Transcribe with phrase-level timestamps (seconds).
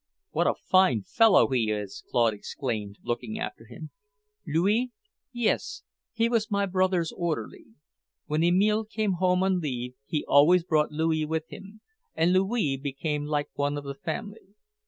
[0.31, 3.91] "What a fine fellow he is!" Claude exclaimed, looking after him.
[4.47, 4.89] "Louis?
[5.31, 5.83] Yes.
[6.11, 7.65] He was my brother's orderly.
[8.25, 11.81] When Emile came home on leave he always brought Louis with him,
[12.15, 14.55] and Louis became like one of the family.